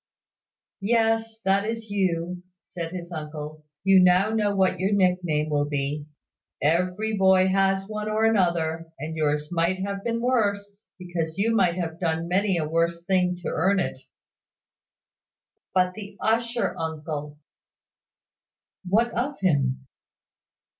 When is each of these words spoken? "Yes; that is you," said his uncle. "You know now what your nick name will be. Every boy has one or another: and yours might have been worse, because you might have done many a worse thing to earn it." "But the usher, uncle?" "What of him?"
"Yes; 0.81 1.39
that 1.41 1.63
is 1.63 1.91
you," 1.91 2.41
said 2.65 2.91
his 2.91 3.11
uncle. 3.11 3.65
"You 3.83 3.99
know 3.99 4.33
now 4.33 4.55
what 4.55 4.79
your 4.79 4.91
nick 4.91 5.19
name 5.23 5.51
will 5.51 5.69
be. 5.69 6.07
Every 6.59 7.15
boy 7.15 7.49
has 7.49 7.87
one 7.87 8.09
or 8.09 8.25
another: 8.25 8.91
and 8.97 9.15
yours 9.15 9.51
might 9.51 9.77
have 9.83 10.03
been 10.03 10.19
worse, 10.19 10.87
because 10.97 11.37
you 11.37 11.55
might 11.55 11.75
have 11.75 11.99
done 11.99 12.27
many 12.27 12.57
a 12.57 12.67
worse 12.67 13.05
thing 13.05 13.35
to 13.43 13.49
earn 13.49 13.79
it." 13.79 13.99
"But 15.71 15.93
the 15.93 16.17
usher, 16.19 16.75
uncle?" 16.79 17.37
"What 18.83 19.11
of 19.11 19.39
him?" 19.41 19.85